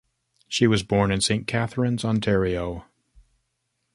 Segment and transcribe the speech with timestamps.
[0.47, 2.85] She was born in Saint Catharines, Ontario.